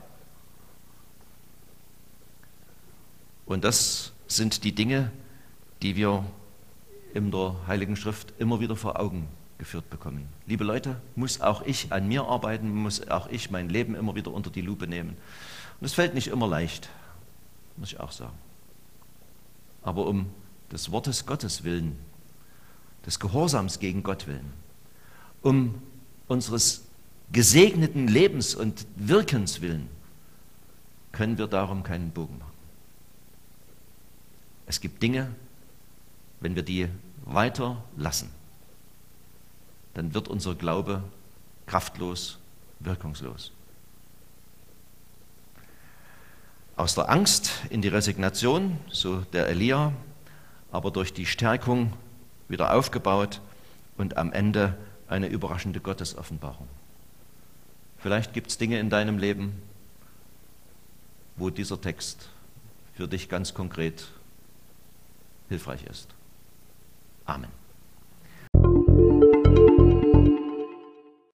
Und 3.47 3.65
das 3.65 4.13
sind 4.27 4.65
die 4.65 4.75
Dinge, 4.75 5.11
die 5.83 5.97
wir 5.97 6.25
in 7.15 7.31
der 7.31 7.57
Heiligen 7.67 7.97
Schrift 7.97 8.33
immer 8.39 8.61
wieder 8.61 8.77
vor 8.77 8.99
Augen 8.99 9.29
geführt 9.59 9.91
bekommen. 9.91 10.29
Liebe 10.47 10.65
Leute, 10.65 11.01
muss 11.15 11.41
auch 11.41 11.63
ich 11.63 11.93
an 11.93 12.09
mir 12.09 12.25
arbeiten, 12.25 12.75
muss 12.75 13.07
auch 13.09 13.29
ich 13.29 13.51
mein 13.51 13.69
Leben 13.69 13.95
immer 13.95 14.15
wieder 14.15 14.33
unter 14.33 14.51
die 14.51 14.63
Lupe 14.63 14.87
nehmen. 14.87 15.17
Und 15.81 15.85
es 15.85 15.95
fällt 15.95 16.15
nicht 16.15 16.29
immer 16.29 16.49
leicht, 16.49 16.89
muss 17.77 17.93
ich 17.93 18.01
auch 18.01 18.13
sagen 18.13 18.39
aber 19.83 20.07
um 20.07 20.27
des 20.71 20.91
Wortes 20.91 21.27
Gottes 21.27 21.65
willen, 21.65 21.99
des 23.05 23.19
Gehorsams 23.19 23.79
gegen 23.79 24.03
Gott 24.03 24.27
willen, 24.27 24.53
um 25.43 25.75
unseres 26.29 26.85
gesegneten 27.33 28.09
Lebens 28.09 28.55
und 28.55 28.87
Wirkens 28.97 29.61
willen, 29.61 29.89
können 31.11 31.39
wir 31.39 31.47
darum 31.47 31.83
keinen 31.83 32.11
Bogen 32.11 32.39
machen. 32.39 32.53
Es 34.67 34.81
gibt 34.81 35.03
Dinge, 35.03 35.35
wenn 36.41 36.55
wir 36.55 36.63
die 36.63 36.89
weiter 37.25 37.83
lassen, 37.97 38.31
dann 39.95 40.15
wird 40.15 40.29
unser 40.29 40.55
Glaube 40.55 41.03
kraftlos, 41.67 42.39
wirkungslos. 42.81 43.53
Aus 46.83 46.97
der 46.97 47.09
Angst 47.09 47.53
in 47.71 47.81
die 47.81 47.87
Resignation, 47.87 48.77
so 48.91 49.21
der 49.33 49.47
Elia, 49.47 49.93
aber 50.73 50.91
durch 50.91 51.13
die 51.15 51.27
Stärkung 51.27 51.93
wieder 52.49 52.75
aufgebaut 52.75 53.41
und 53.97 54.17
am 54.17 54.33
Ende 54.33 54.77
eine 55.07 55.29
überraschende 55.29 55.79
Gottesoffenbarung. 55.79 56.67
Vielleicht 57.99 58.33
gibt 58.33 58.51
es 58.51 58.59
Dinge 58.59 58.81
in 58.81 58.91
deinem 58.91 59.19
Leben, 59.19 59.63
wo 61.37 61.51
dieser 61.51 61.81
Text 61.81 62.29
für 62.95 63.07
dich 63.07 63.29
ganz 63.29 63.55
konkret 63.55 64.09
hilfreich 65.49 65.85
ist. 65.85 66.09
Amen. 67.27 67.62